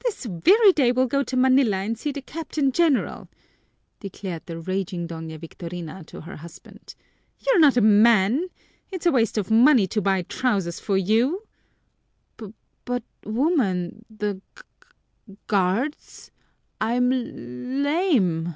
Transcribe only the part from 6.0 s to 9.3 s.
to her husband. "You're not a man! It's a